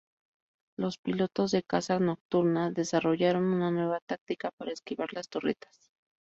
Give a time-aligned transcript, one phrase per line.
[0.79, 5.91] Los pilotos de caza nocturna desarrollaron una nueva táctica para esquivar las torretas.